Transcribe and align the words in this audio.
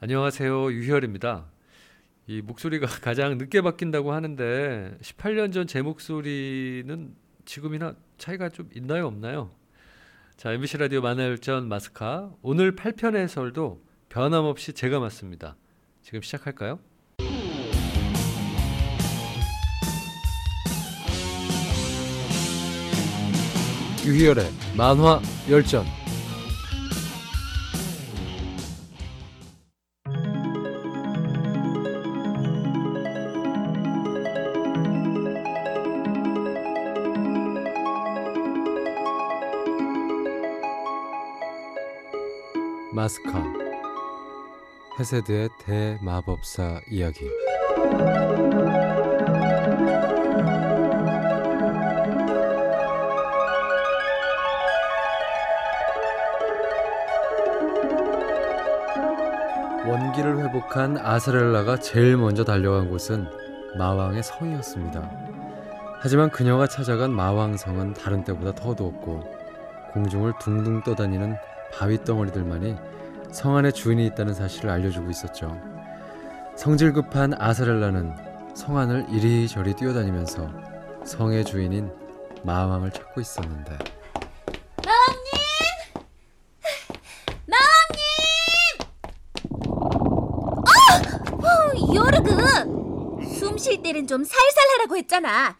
안녕하세요. 0.00 0.72
유희열입니다. 0.72 1.46
이 2.26 2.40
목소리가 2.42 2.86
가장 3.02 3.36
늦게 3.38 3.60
바뀐다고 3.62 4.12
하는데 4.12 4.96
18년 5.02 5.52
전 5.52 5.66
제 5.66 5.82
목소리는 5.82 7.14
지금이나 7.44 7.94
차이가 8.18 8.48
좀 8.48 8.68
있나요, 8.74 9.06
없나요? 9.06 9.50
자, 10.36 10.52
MBC 10.52 10.78
라디오 10.78 11.00
만화열전 11.00 11.68
마스카 11.68 12.30
오늘 12.42 12.76
8편 12.76 13.16
해설도 13.16 13.82
변함없이 14.08 14.72
제가 14.72 15.00
맡습니다. 15.00 15.56
지금 16.02 16.22
시작할까요? 16.22 16.78
유희열의 24.04 24.44
만화 24.76 25.20
열전 25.50 25.84
마스카 42.98 43.44
헤세드의 44.98 45.50
대마법사 45.60 46.80
이야기 46.90 47.30
원기를 59.86 60.38
회복한 60.38 60.98
아사렐라가 60.98 61.78
제일 61.78 62.16
먼저 62.16 62.42
달려간 62.42 62.90
곳은 62.90 63.28
마왕의 63.76 64.24
성이었습니다. 64.24 65.08
하지만 66.00 66.30
그녀가 66.30 66.66
찾아간 66.66 67.12
마왕성은 67.12 67.94
다른 67.94 68.24
때보다 68.24 68.56
더 68.56 68.74
덥고 68.74 69.22
공중을 69.92 70.32
둥둥 70.40 70.82
떠다니는 70.82 71.36
바위 71.72 72.02
덩어리들만이 72.04 72.76
성 73.32 73.56
안에 73.56 73.70
주인이 73.70 74.04
있다는 74.06 74.34
사실을 74.34 74.70
알려주고 74.70 75.10
있었죠. 75.10 75.60
성질 76.56 76.92
급한 76.92 77.34
아사렐라는 77.40 78.54
성 78.54 78.78
안을 78.78 79.06
이리저리 79.10 79.74
뛰어다니면서 79.74 80.50
성의 81.04 81.44
주인인 81.44 81.90
마왕을 82.42 82.90
찾고 82.92 83.20
있었는데. 83.20 83.78
어, 91.30 91.94
요르그! 91.94 93.28
숨 93.38 93.56
쉴 93.58 93.82
때는 93.82 94.06
좀 94.06 94.24
살살 94.24 94.64
하라고 94.74 94.96
했잖아. 94.96 95.56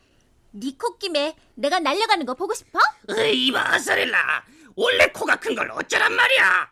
네 0.50 0.72
콧김에 0.78 1.36
내가 1.54 1.78
날려가는 1.78 2.24
거 2.26 2.34
보고 2.34 2.54
싶어? 2.54 2.78
으이 3.10 3.50
마사렐라 3.50 4.42
원래 4.78 5.06
코가 5.08 5.34
큰 5.36 5.56
걸 5.56 5.68
어쩌란 5.72 6.12
말이야? 6.14 6.70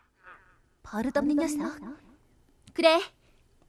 버릇없는 0.83 1.35
녀석. 1.35 1.77
그래 2.73 3.01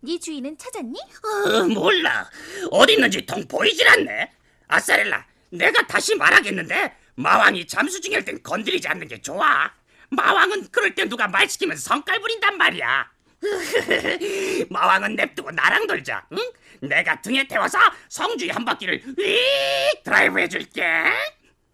네 0.01 0.17
주인은 0.21 0.57
찾았니? 0.57 0.95
어, 1.01 1.65
몰라. 1.65 2.31
어디 2.71 2.93
있는지 2.93 3.27
통 3.27 3.47
보이질 3.49 3.89
않네. 3.89 4.33
아사렐라 4.69 5.27
내가 5.51 5.85
다시 5.89 6.15
말하겠는데? 6.15 6.97
마왕이 7.17 7.67
잠수 7.67 8.01
중일 8.01 8.25
땐 8.25 8.41
건드리지 8.45 8.87
않는 8.87 9.09
게 9.09 9.21
좋아. 9.21 9.69
마왕은 10.11 10.69
그럴 10.71 10.95
때 10.95 11.05
누가 11.09 11.27
말 11.27 11.49
시키면 11.49 11.77
성깔 11.77 12.21
부린단 12.21 12.57
말이야. 12.57 13.11
마왕은 14.71 15.17
냅두고 15.17 15.51
나랑 15.51 15.87
놀자 15.89 16.29
응? 16.33 16.39
내가 16.81 17.21
등에 17.21 17.49
태워서 17.49 17.77
성주의 18.09 18.51
한 18.53 18.65
바퀴를 18.65 19.03
휙 19.05 20.03
드라이브 20.05 20.39
해줄게. 20.39 20.85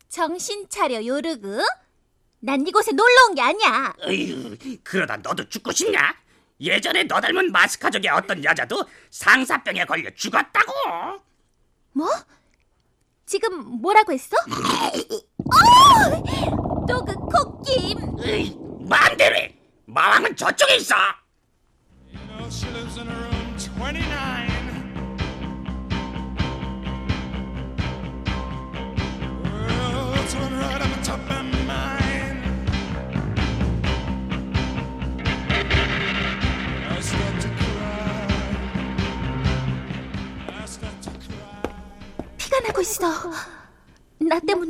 정신 0.09 0.67
차려 0.71 1.05
요르그 1.05 1.63
난 2.45 2.67
이곳에 2.67 2.93
놀러 2.93 3.09
온 3.29 3.35
게 3.35 3.41
아니야 3.41 3.95
어휴, 4.03 4.57
그러다 4.85 5.17
너도 5.17 5.49
죽고 5.49 5.73
싶냐? 5.73 6.15
예전에 6.61 7.05
너 7.05 7.21
닮은 7.21 7.51
마스카족의 7.51 8.11
어떤 8.11 8.45
여자도 8.45 8.85
상사병에 9.11 9.85
걸려 9.87 10.09
죽었다고. 10.15 10.73
뭐? 11.93 12.09
지금 13.27 13.81
뭐라고 13.81 14.13
했어? 14.13 14.37
어! 15.51 16.87
또그 16.87 17.15
콧김 17.15 18.19
으이, 18.21 18.57
마음대로 18.89 19.37
해. 19.37 19.57
마왕은 19.87 20.37
저쪽에 20.37 20.77
있어. 20.77 20.95
You 22.13 22.21
know, 22.29 22.49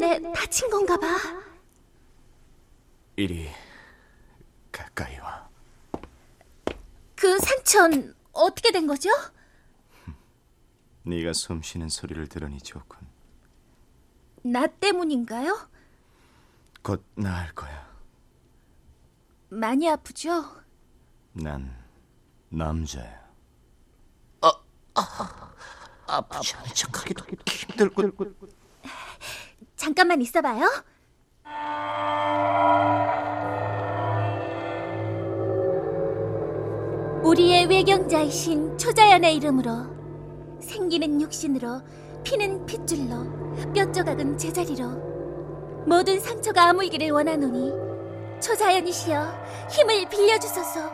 때문에 0.04 0.32
다친 0.34 0.68
건가 0.70 0.96
봐 0.98 1.06
이리 3.16 3.48
가까이 4.70 5.18
와. 5.18 5.48
그 7.14 7.38
상처는 7.38 8.14
어떻게 8.32 8.72
된 8.72 8.86
거죠? 8.86 9.08
네가 11.04 11.32
숨 11.32 11.62
쉬는 11.62 11.88
소리를 11.88 12.26
들으니 12.28 12.58
좋군. 12.58 12.98
나 14.42 14.66
때문인가요? 14.66 15.68
곧 16.82 17.04
나을 17.14 17.54
거야. 17.54 17.88
많이 19.48 19.88
아프죠? 19.88 20.44
난 21.32 21.74
남자야. 22.48 23.24
아프지 26.06 26.54
않은 26.56 26.74
척하기도 26.74 27.24
힘들군. 27.48 28.34
잠깐만 29.84 30.22
있어봐요. 30.22 30.64
우리의 37.22 37.66
외경자이신 37.66 38.78
초자연의 38.78 39.36
이름으로 39.36 40.58
생기는 40.62 41.20
육신으로 41.20 41.82
피는 42.22 42.64
핏줄로 42.64 43.72
뼈조각은 43.74 44.38
제자리로 44.38 45.84
모든 45.86 46.18
상처가 46.18 46.70
아물기를 46.70 47.10
원하노니 47.10 48.40
초자연이시여 48.40 49.68
힘을 49.70 50.08
빌려주소서. 50.08 50.90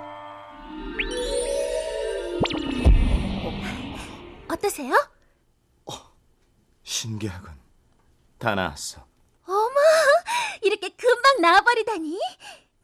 어떠세요? 4.48 4.94
신기하군. 6.82 7.59
다 8.40 8.54
나았어. 8.54 9.06
어머, 9.46 9.70
이렇게 10.62 10.88
금방 10.88 11.40
나와버리다니. 11.42 12.18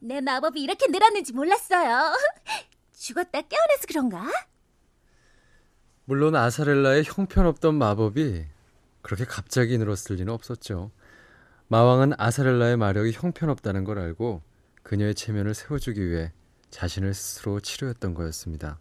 내 0.01 0.21
마법이 0.21 0.61
이렇게 0.63 0.87
늘었는지 0.89 1.33
몰랐어요. 1.33 2.15
죽었다 2.97 3.41
깨어나서 3.41 3.87
그런가? 3.89 4.31
물론 6.05 6.37
아사렐라의 6.37 7.05
형편없던 7.05 7.75
마법이 7.75 8.47
그렇게 9.03 9.25
갑자기 9.25 9.79
늘었을 9.79 10.17
리는 10.17 10.33
없었죠. 10.33 10.93
마왕은 11.69 12.13
아사렐라의 12.19 12.77
마력이 12.77 13.13
형편없다는 13.13 13.85
걸 13.85 13.99
알고 13.99 14.43
그녀의 14.83 15.15
체면을 15.15 15.55
세워주기 15.55 16.09
위해 16.09 16.33
자신을 16.71 17.15
스스로 17.15 17.61
치료했던 17.61 18.15
거였습니다. 18.15 18.79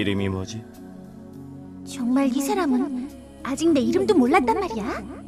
이름이 0.00 0.30
뭐지? 0.30 0.64
정말 1.86 2.28
이 2.34 2.40
사람은 2.40 3.10
아직 3.42 3.68
내 3.70 3.80
이름도 3.80 4.14
몰랐단 4.14 4.58
말이야. 4.58 5.20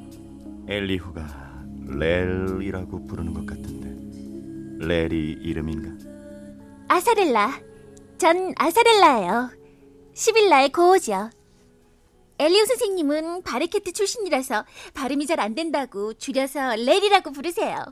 엘리후가 0.67 1.65
렐이라고 1.89 3.07
부르는 3.07 3.35
것 3.35 3.45
같은데 3.45 4.87
렐이 4.87 5.33
이름인가? 5.43 6.09
아사렐라. 6.89 7.61
전 8.17 8.55
아사렐라예요. 8.57 9.51
시빌라의 10.15 10.73
고우죠. 10.73 11.29
엘리오 12.39 12.65
선생님은 12.65 13.43
바르케트 13.43 13.93
출신이라서 13.93 14.65
발음이 14.95 15.27
잘 15.27 15.39
안 15.41 15.55
된다고 15.55 16.15
줄여서 16.15 16.77
렐이라고 16.77 17.33
부르세요. 17.33 17.85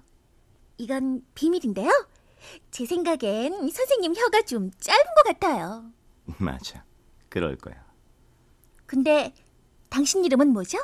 이건 0.79 1.23
비밀인데요. 1.35 1.91
제 2.71 2.87
생각엔 2.87 3.69
선생님 3.71 4.15
혀가 4.15 4.43
좀 4.43 4.71
짧은 4.81 5.05
것 5.17 5.23
같아요. 5.25 5.85
맞아. 6.39 6.85
그럴 7.29 7.57
거야. 7.57 7.85
근데 8.87 9.35
당신 9.89 10.25
이름은 10.25 10.49
뭐죠? 10.53 10.79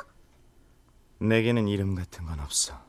내게는 1.19 1.67
이름 1.67 1.95
같은 1.95 2.25
건 2.25 2.39
없어. 2.39 2.79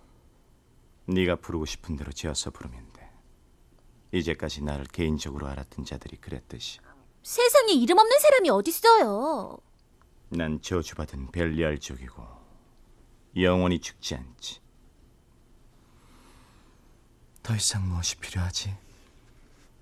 네가 1.06 1.36
부르고 1.36 1.64
싶은 1.64 1.96
대로 1.96 2.12
지어서 2.12 2.50
부르면 2.50 2.92
돼. 2.92 3.10
이제까지 4.12 4.62
나를 4.62 4.84
개인적으로 4.86 5.46
알았던 5.48 5.84
자들이 5.84 6.16
그랬듯이. 6.18 6.80
세상에 7.22 7.72
이름 7.72 7.98
없는 7.98 8.18
사람이 8.20 8.50
어딨어요. 8.50 9.58
난 10.30 10.60
저주받은 10.60 11.30
벨리알 11.32 11.78
쪽이고 11.78 12.22
영원히 13.36 13.80
죽지 13.80 14.14
않지. 14.14 14.60
더 17.42 17.56
이상 17.56 17.88
무엇이 17.88 18.16
필요하지? 18.16 18.76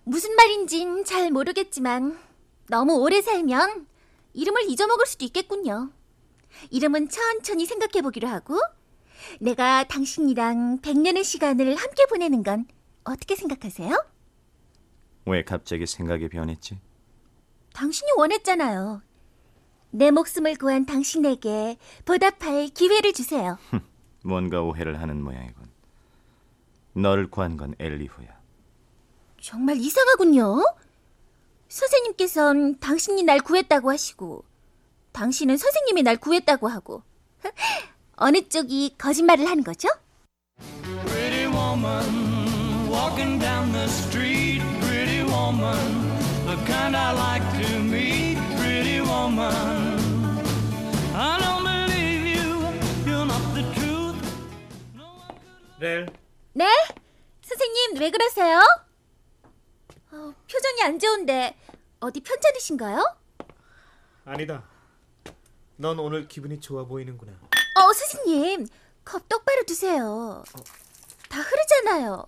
무슨 0.05 0.37
말인진 0.37 1.05
잘 1.05 1.33
모르겠지만 1.33 2.17
너무 2.69 2.95
오래 2.95 3.23
살면 3.23 3.87
이름을 4.35 4.69
잊어먹을 4.69 5.07
수도 5.07 5.25
있겠군요. 5.25 5.91
이름은 6.71 7.09
천천히 7.09 7.67
생각해 7.67 8.03
보기로 8.03 8.29
하고 8.29 8.59
내가 9.41 9.85
당신이랑 9.85 10.81
100년의 10.81 11.25
시간을 11.25 11.77
함께 11.77 12.07
보내는 12.07 12.43
건 12.43 12.67
어떻게 13.05 13.37
생각하세요? 13.37 14.05
왜 15.27 15.43
갑자기 15.45 15.87
생각이 15.87 16.29
변했지? 16.29 16.79
당신이 17.73 18.11
원했잖아요. 18.17 19.03
내 19.91 20.11
목숨을 20.11 20.57
구한 20.57 20.87
당신에게 20.87 21.79
보답할 22.05 22.69
기회를 22.69 23.13
주세요. 23.13 23.59
뭔가 24.25 24.63
오해를 24.63 25.01
하는 25.01 25.23
모양이군. 25.23 25.67
너를 26.95 27.31
구한 27.31 27.57
건 27.57 27.75
엘리후야. 27.79 28.41
정말 29.41 29.77
이상하군요. 29.77 30.63
선생님께선 31.77 32.79
당신이 32.81 33.23
날 33.25 33.39
구했다고 33.39 33.91
하시고, 33.91 34.45
당신은 35.13 35.59
선생님이 35.59 36.05
날 36.05 36.17
구했다고 36.17 36.69
하고, 36.69 37.03
어느 38.17 38.49
쪽이 38.49 38.95
거짓말을 38.97 39.47
하는 39.47 39.63
거죠? 39.63 39.91
Pretty 41.05 41.47
woman 41.47 42.89
walking 42.91 43.39
down 43.39 43.73
the 43.73 43.85
street. 43.85 44.63
Pretty 44.81 45.23
woman, 45.25 45.77
the 46.47 46.57
kind 46.65 46.97
I 46.97 47.13
like 47.13 47.45
to 47.63 47.79
meet. 47.81 48.39
Pretty 48.57 49.01
woman, 49.03 49.53
I 51.15 51.39
don't 51.39 51.63
believe 51.63 52.25
you. 52.25 52.57
You're 53.05 53.27
not 53.27 53.43
the 53.53 53.65
truth. 53.75 54.17
렐, 55.79 56.07
네? 56.55 56.65
선생님, 57.43 57.99
왜 58.01 58.11
그러세요? 58.11 58.63
어, 60.13 60.33
표정이 60.51 60.83
안 60.85 60.99
좋은데, 60.99 61.55
어디 62.01 62.21
편찮으신가요? 62.21 63.03
아니다. 64.25 64.65
넌 65.77 65.99
오늘 65.99 66.29
기분이 66.29 66.61
좋아 66.61 66.85
보이는구나. 66.85 67.33
어, 67.33 67.93
선생님, 67.93 68.67
컵 69.05 69.29
똑바로 69.29 69.63
두세요. 69.65 70.43
다 71.29 71.41
흐르잖아요. 71.41 72.25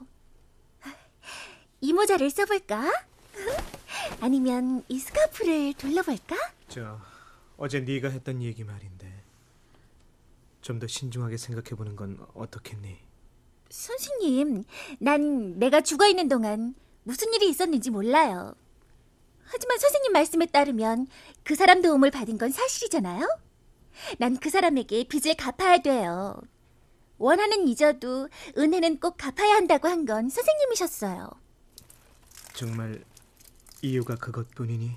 이 1.81 1.93
모자를 1.93 2.31
써볼까? 2.31 2.91
아니면 4.20 4.85
이 4.88 4.99
스카프를 4.99 5.75
돌려볼까? 5.75 6.37
저 6.69 6.99
어제 7.56 7.81
네가 7.81 8.09
했던 8.09 8.43
얘기 8.43 8.64
말인데 8.64 9.06
좀 10.61 10.79
더 10.81 10.87
신중하게 10.87 11.37
생각해 11.38 11.71
보는 11.76 11.97
건 11.97 12.19
어떻겠니? 12.35 12.99
선생님, 13.71 14.64
난 14.99 15.59
내가 15.59 15.81
죽어 15.81 16.06
있는 16.06 16.29
동안 16.29 16.75
무슨 17.05 17.32
일이 17.32 17.49
있었는지 17.49 17.91
몰라요. 17.91 18.55
하지만 19.50 19.79
선생님 19.79 20.12
말씀에 20.12 20.47
따르면 20.47 21.06
그 21.43 21.55
사람 21.55 21.83
도움을 21.83 22.11
받은 22.11 22.39
건 22.39 22.50
사실이잖아요? 22.50 23.27
난 24.19 24.37
그 24.39 24.50
사람에게 24.50 25.05
빚을 25.05 25.35
갚아야 25.37 25.79
돼요. 25.79 26.41
원하는 27.19 27.67
잊어도 27.67 28.29
은혜는 28.56 29.00
꼭 29.00 29.17
갚아야 29.17 29.55
한다고 29.56 29.89
한 29.89 30.06
건 30.06 30.29
선생님이셨어요. 30.29 31.29
정말 32.55 33.03
이유가 33.83 34.15
그것뿐이니? 34.17 34.93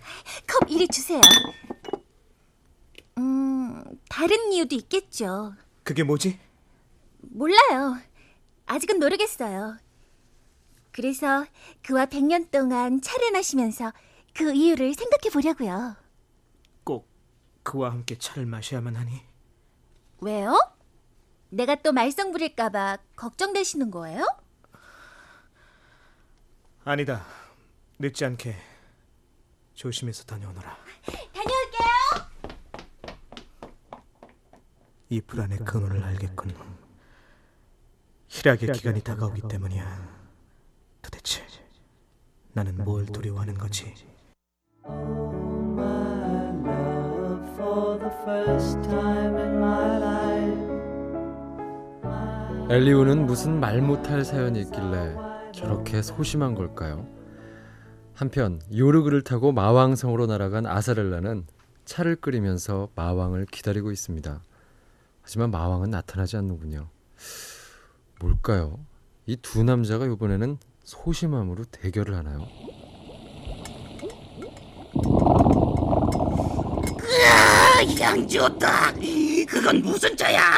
컵 0.48 0.69
이리 0.69 0.88
주세요. 0.88 1.21
음, 3.18 3.83
다른 4.09 4.51
이유도 4.53 4.75
있겠죠. 4.75 5.53
그게 5.83 6.03
뭐지? 6.03 6.39
몰라요. 7.21 7.98
아직은 8.68 9.00
모르겠어요. 9.00 9.77
그래서 10.92 11.45
그와 11.83 12.06
100년 12.06 12.51
동안 12.51 13.01
차를 13.01 13.31
마시면서 13.31 13.94
그 14.33 14.53
이유를 14.53 14.93
생각해 14.93 15.29
보려고요. 15.31 15.95
꼭 16.83 17.07
그와 17.63 17.91
함께 17.91 18.17
차를 18.17 18.45
마셔야만 18.45 18.95
하니? 18.95 19.21
왜요? 20.21 20.57
내가 21.49 21.75
또 21.75 21.91
말썽 21.91 22.31
부릴까봐 22.31 22.97
걱정되시는 23.15 23.91
거예요? 23.91 24.25
아니다. 26.83 27.25
늦지 27.99 28.25
않게 28.25 28.55
조심해서 29.73 30.23
다녀오너라. 30.23 30.77
다녀올게요. 31.33 32.31
이 35.09 35.21
불안의 35.21 35.59
근원을 35.59 36.03
알겠군. 36.03 36.55
희락의 38.29 38.71
기간이 38.71 39.01
다가오기 39.01 39.41
때문이야. 39.49 40.21
도대체 41.01 41.45
나는 42.53 42.77
뭘 42.83 43.05
두려워하는 43.05 43.55
거지? 43.57 43.93
엘리우는 52.69 53.25
무슨 53.25 53.59
말 53.59 53.81
못할 53.81 54.23
사연이 54.23 54.61
있길래 54.61 55.15
저렇게 55.53 56.01
소심한 56.01 56.55
걸까요? 56.55 57.07
한편 58.13 58.61
요르그를 58.75 59.23
타고 59.23 59.51
마왕성으로 59.51 60.27
날아간 60.27 60.65
아사렐라는 60.65 61.45
차를 61.85 62.15
끓이면서 62.17 62.89
마왕을 62.95 63.45
기다리고 63.47 63.91
있습니다. 63.91 64.41
하지만 65.21 65.51
마왕은 65.51 65.89
나타나지 65.89 66.37
않는군요. 66.37 66.87
뭘까요? 68.19 68.79
이 69.25 69.35
두 69.37 69.63
남자가 69.63 70.05
이번에는 70.05 70.57
소심함으로 70.83 71.65
대결을 71.71 72.15
하나요? 72.15 72.47
아, 77.81 77.83
향 78.00 78.27
좋다. 78.27 78.93
그건 79.47 79.81
무슨 79.81 80.15
차야? 80.15 80.53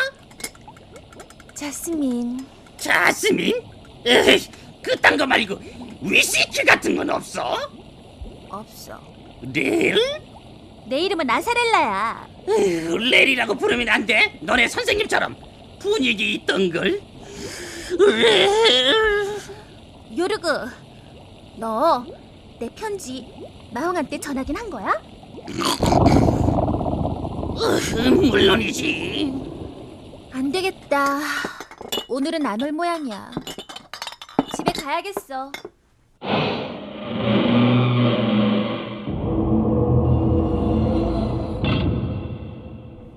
자스민, 1.54 2.46
자스민? 2.78 3.54
에이, 4.06 4.46
그딴 4.82 5.16
거 5.16 5.26
말고 5.26 5.58
위스키 6.02 6.64
같은 6.66 6.98
건 6.98 7.10
없어? 7.12 7.58
없어. 8.50 9.00
릴? 9.42 9.96
내 10.90 11.00
이름은 11.00 11.30
아사렐라야. 11.30 12.28
에휴, 12.50 12.98
렐이라고 12.98 13.56
부르면 13.56 13.88
안 13.88 14.06
돼? 14.06 14.38
너네 14.42 14.68
선생님처럼 14.68 15.38
분위기 15.80 16.34
있던 16.34 16.70
걸. 16.72 17.02
렐. 18.00 18.50
요르그, 20.18 20.66
너 21.58 22.06
내 22.60 22.70
편지 22.76 23.26
마왕한테 23.74 24.20
전하긴 24.20 24.56
한 24.56 24.70
거야? 24.70 24.94
으, 27.96 28.10
물론이지. 28.10 29.34
안 30.34 30.52
되겠다. 30.52 31.20
오늘은 32.08 32.46
안 32.46 32.62
올 32.62 32.72
모양이야. 32.72 33.32
집에 34.56 34.72
가야겠어. 34.74 35.52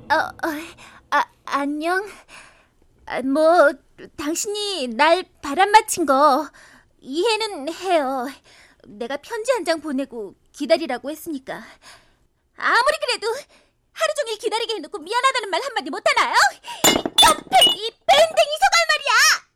어, 0.09 0.15
어, 0.15 0.49
아, 1.11 1.25
안녕. 1.47 2.07
아, 3.07 3.23
뭐, 3.23 3.73
당신이 4.17 4.89
날 4.89 5.25
바람 5.43 5.71
맞힌 5.71 6.07
거 6.07 6.49
이해는 7.01 7.73
해요. 7.73 8.27
내가 8.87 9.17
편지 9.17 9.53
한 9.53 9.65
장 9.65 9.81
보내고 9.81 10.35
기다리라고 10.53 11.11
했으니까. 11.11 11.63
아무리 12.57 12.97
그래도 13.01 13.27
말 15.57 15.63
한마디 15.63 15.89
못하나요? 15.89 16.35
옆에 16.87 17.57
이 17.71 17.91
밴댕이 18.07 18.53
소갈 18.61 18.87
말이야! 18.91 19.49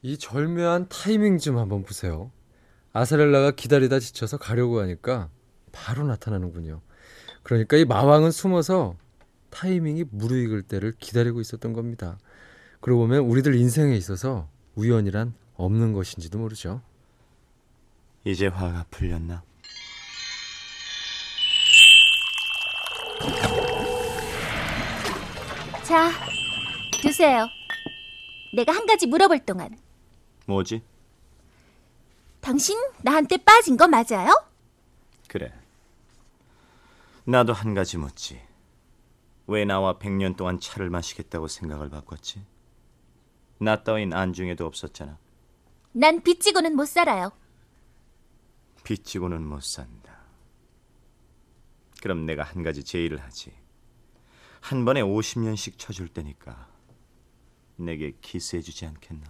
이 0.00 0.16
절묘한 0.16 0.88
타이밍 0.88 1.36
좀 1.36 1.58
한번 1.58 1.82
보세요. 1.82 2.30
아사렐라가 2.94 3.50
기다리다 3.50 3.98
지쳐서 3.98 4.38
가려고 4.38 4.80
하니까 4.80 5.28
바로 5.70 6.06
나타나는군요. 6.06 6.80
그러니까 7.42 7.76
이 7.76 7.84
마왕은 7.84 8.30
숨어서 8.30 8.96
타이밍이 9.50 10.04
무르익을 10.10 10.62
때를 10.62 10.94
기다리고 10.98 11.42
있었던 11.42 11.74
겁니다. 11.74 12.18
그러고 12.80 13.02
보면 13.02 13.24
우리들 13.24 13.54
인생에 13.54 13.94
있어서 13.96 14.48
우연이란 14.76 15.34
없는 15.56 15.92
것인지도 15.92 16.38
모르죠. 16.38 16.80
이제 18.24 18.46
화가 18.46 18.86
풀렸나? 18.90 19.42
자, 25.86 26.10
드세요. 27.02 27.46
내가 28.54 28.72
한 28.72 28.86
가지 28.86 29.06
물어볼 29.06 29.40
동안 29.40 29.76
뭐지? 30.46 30.82
당신 32.40 32.78
나한테 33.02 33.36
빠진 33.38 33.76
거 33.76 33.86
맞아요? 33.88 34.30
그래. 35.28 35.52
나도 37.24 37.52
한 37.52 37.74
가지 37.74 37.98
묻지. 37.98 38.40
왜 39.48 39.64
나와 39.64 39.98
백 39.98 40.12
년 40.12 40.34
동안 40.34 40.58
차를 40.60 40.90
마시겠다고 40.90 41.48
생각을 41.48 41.90
바꿨지? 41.90 42.44
나 43.58 43.82
따윈 43.82 44.12
안중에도 44.12 44.66
없었잖아. 44.66 45.18
난 45.92 46.22
빚지고는 46.22 46.74
못 46.76 46.86
살아요. 46.86 47.32
빚지고는 48.84 49.42
못 49.44 49.62
산다. 49.62 50.16
그럼 52.02 52.26
내가 52.26 52.42
한 52.44 52.62
가지 52.62 52.84
제의를 52.84 53.22
하지. 53.22 53.52
한 54.66 54.84
번에 54.84 55.00
50년씩 55.00 55.78
쳐줄 55.78 56.08
테니까 56.08 56.66
내게 57.76 58.16
키스해주지 58.20 58.86
않겠나? 58.86 59.24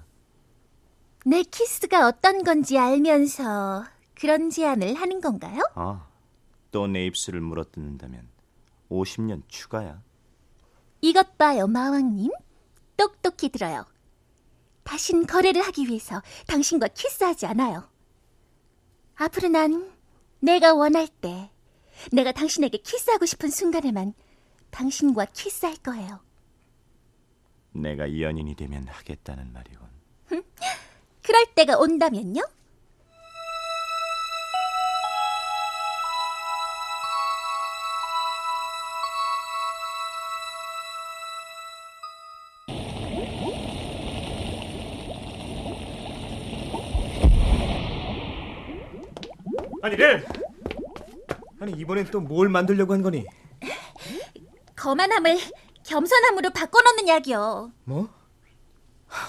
내 1.26 1.43
키스가 1.43 2.07
어떤 2.09 2.43
건지 2.43 2.78
알면서 2.78 3.85
그런 4.14 4.49
제안을 4.49 4.95
하는 4.95 5.21
건가요? 5.21 5.61
아, 5.75 6.09
또 6.71 6.87
내 6.87 7.05
입술을 7.07 7.43
물어뜯는다면 7.43 8.26
50년 8.90 9.43
추가야. 9.49 10.02
이것 11.02 11.37
봐요, 11.37 11.66
마왕님. 11.66 12.31
똑똑히 12.97 13.50
들어요. 13.50 13.85
다신 14.85 15.26
거래를 15.26 15.61
하기 15.66 15.87
위해서 15.87 16.23
당신과 16.47 16.88
키스하지 16.88 17.45
않아요. 17.45 17.87
앞으로 19.16 19.49
난 19.49 19.93
내가 20.40 20.73
원할 20.73 21.09
때, 21.09 21.50
내가 22.11 22.33
당신에게 22.33 22.78
키스하고 22.78 23.26
싶은 23.26 23.50
순간에만 23.50 24.14
당신과 24.76 25.25
키스할 25.33 25.76
거예요. 25.76 26.21
내가 27.73 28.21
연인이 28.21 28.54
되면 28.54 28.87
하겠다는 28.88 29.50
말이군. 29.54 29.87
그럴 31.23 31.47
때가 31.54 31.78
온다면요? 31.78 32.42
아니 49.83 49.97
렐. 49.97 50.25
아니 51.61 51.73
이번엔 51.73 52.06
또 52.06 52.21
뭘 52.21 52.49
만들려고 52.49 52.92
한 52.92 53.02
거니? 53.02 53.25
거만함을 54.76 55.38
겸손함으로 55.85 56.50
바꿔놓는 56.50 57.09
약이요. 57.09 57.73
뭐? 57.85 58.09
하, 59.06 59.28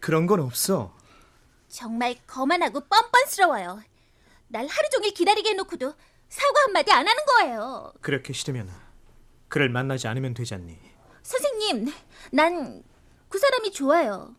그런 0.00 0.26
건 0.26 0.40
없어. 0.40 0.94
정말 1.68 2.16
거만하고 2.26 2.80
뻔뻔스러워요. 2.80 3.82
날 4.48 4.66
하루 4.66 4.88
종일 4.90 5.14
기다리게 5.14 5.50
해놓고도 5.50 5.94
사과 6.28 6.60
한마디 6.64 6.92
안 6.92 7.06
하는 7.06 7.24
거예요. 7.26 7.92
그렇게 8.00 8.32
싫으면 8.32 8.70
그를 9.48 9.68
만나지 9.68 10.08
않으면 10.08 10.34
되지 10.34 10.54
않니? 10.54 10.78
선생님, 11.22 11.92
난 12.32 12.82
그 13.30 13.38
사람이 13.38 13.70
좋아요. 13.70 14.34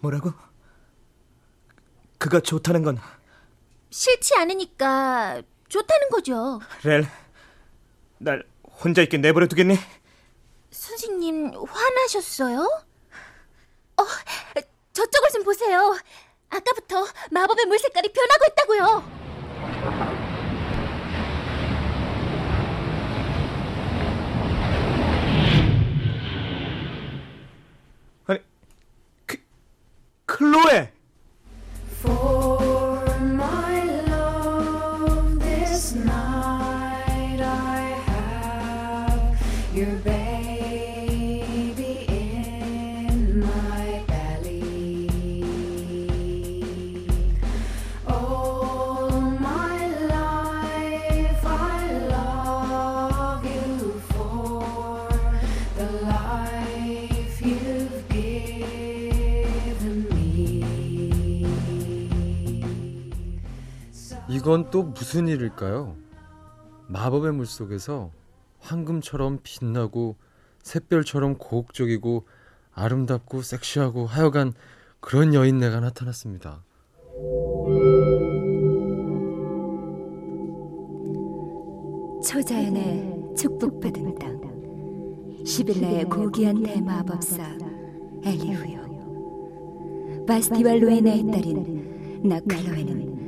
뭐라고? 0.00 0.32
그가 2.20 2.38
좋다는 2.40 2.82
건 2.82 2.98
싫지 3.88 4.36
않으니까 4.36 5.40
좋다는 5.68 6.10
거죠. 6.10 6.60
렐. 6.84 7.06
날 8.18 8.44
혼자 8.84 9.00
있게 9.00 9.16
내버려 9.16 9.46
두겠니? 9.46 9.76
선생님, 10.70 11.52
화나셨어요? 11.66 12.60
어, 13.96 14.04
저쪽을 14.92 15.30
좀 15.30 15.44
보세요. 15.44 15.96
아까부터 16.50 17.06
마법의 17.30 17.64
물 17.64 17.78
색깔이 17.78 18.12
변하고 18.12 18.44
있다고요. 18.50 19.20
아니 28.26 28.40
그 29.26 29.36
클로에. 30.26 30.92
이건 64.30 64.70
또 64.70 64.84
무슨 64.84 65.26
일일까요? 65.26 65.96
마법의 66.86 67.32
물 67.32 67.46
속에서 67.46 68.12
황금처럼 68.60 69.40
빛나고 69.42 70.14
샛별처럼 70.62 71.36
고혹적이고 71.36 72.26
아름답고 72.72 73.42
섹시하고 73.42 74.06
하여간 74.06 74.52
그런 75.00 75.34
여인네가 75.34 75.80
나타났습니다. 75.80 76.62
초자연의 82.24 83.34
축복받은 83.36 84.14
땅 84.14 84.38
시빌라의 85.44 86.04
고귀한 86.04 86.62
대마법사 86.62 87.58
엘리후요 88.24 90.24
바스티발로에나의 90.28 91.26
딸인 91.32 92.28
나클로에는 92.28 93.19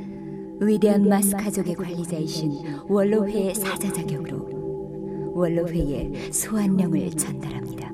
위대한 0.66 1.09
마스 1.09 1.37
가족의 1.37 1.75
관리자이신 1.75 2.83
원로회의 2.88 3.54
사자 3.54 3.92
자격으로 3.92 5.33
원로회의 5.35 6.33
소환령을 6.33 7.11
전달합니다. 7.11 7.90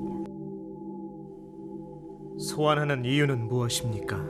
소환하는 2.37 3.05
이유는 3.05 3.47
무엇입니까? 3.47 4.25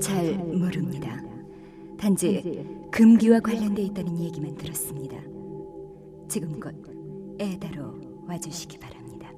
잘 0.00 0.34
모릅니다. 0.34 1.20
단지 1.98 2.64
금기와 2.90 3.40
관련돼 3.40 3.82
있다는 3.82 4.18
얘기만 4.18 4.56
들었습니다. 4.56 5.16
지금 6.28 6.58
곧 6.58 6.74
에다로 7.38 7.94
와주시기 8.26 8.78
바랍니다 8.78 9.30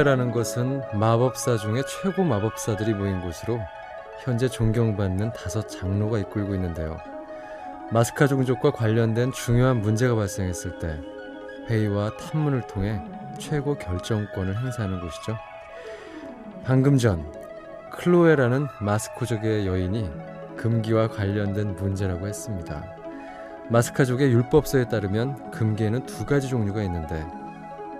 원로회라는 0.00 0.32
것은 0.32 0.82
마법사 0.94 1.56
중에 1.56 1.82
최고 1.86 2.24
마법사들이 2.24 2.94
모인 2.94 3.20
곳으로 3.20 3.60
현재 4.24 4.48
존경받는 4.48 5.32
다섯 5.32 5.68
장로가 5.68 6.18
이끌고 6.18 6.54
있는데요. 6.54 6.98
마스카 7.90 8.26
종족과 8.26 8.72
관련된 8.72 9.32
중요한 9.32 9.80
문제가 9.80 10.14
발생했을 10.14 10.78
때 10.78 10.98
회의와 11.68 12.16
탐문을 12.16 12.66
통해 12.66 13.00
최고 13.38 13.76
결정권을 13.76 14.56
행사하는 14.56 15.00
곳이죠. 15.00 15.36
방금 16.64 16.98
전 16.98 17.24
클로에라는 17.92 18.66
마스코족의 18.80 19.66
여인이 19.66 20.10
금기와 20.56 21.08
관련된 21.08 21.76
문제라고 21.76 22.26
했습니다. 22.26 22.84
마스카족의 23.68 24.32
율법서에 24.32 24.88
따르면 24.88 25.50
금기에는 25.50 26.06
두 26.06 26.26
가지 26.26 26.48
종류가 26.48 26.82
있는데 26.82 27.24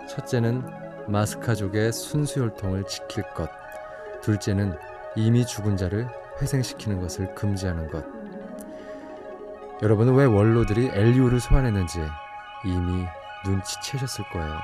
첫째는 0.09 0.80
마스카족의 1.11 1.93
순수혈통을 1.93 2.85
지킬 2.87 3.25
것, 3.35 3.51
둘째는 4.23 4.77
이미 5.17 5.45
죽은 5.45 5.77
자를 5.77 6.07
회생시키는 6.41 7.01
것을 7.01 7.35
금지하는 7.35 7.91
것. 7.91 8.05
여러분은 9.83 10.15
왜 10.15 10.25
원로들이 10.25 10.91
엘리오를 10.93 11.41
소환했는지 11.41 11.99
이미 12.65 13.05
눈치채셨을 13.45 14.25
거예요. 14.31 14.59